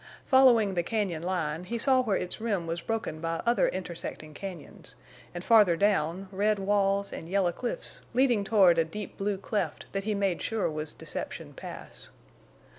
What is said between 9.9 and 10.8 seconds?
that he made sure